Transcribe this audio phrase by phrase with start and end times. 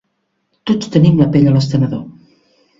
[0.71, 2.05] Tots tenim la pell a l'estenedor.